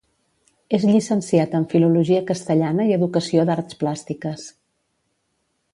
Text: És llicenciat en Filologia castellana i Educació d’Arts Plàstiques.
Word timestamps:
És 0.77 0.85
llicenciat 0.91 1.53
en 1.59 1.67
Filologia 1.73 2.23
castellana 2.31 2.89
i 2.93 2.97
Educació 2.97 3.47
d’Arts 3.51 3.81
Plàstiques. 3.83 4.49